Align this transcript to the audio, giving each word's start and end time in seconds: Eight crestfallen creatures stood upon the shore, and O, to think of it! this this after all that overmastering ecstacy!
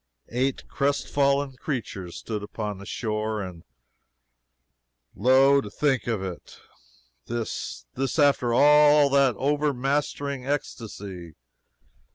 Eight 0.29 0.67
crestfallen 0.67 1.57
creatures 1.57 2.15
stood 2.15 2.41
upon 2.41 2.79
the 2.79 2.87
shore, 2.87 3.39
and 3.43 3.63
O, 5.15 5.61
to 5.61 5.69
think 5.69 6.07
of 6.07 6.23
it! 6.23 6.59
this 7.27 7.85
this 7.93 8.17
after 8.17 8.51
all 8.51 9.11
that 9.11 9.35
overmastering 9.37 10.43
ecstacy! 10.43 11.35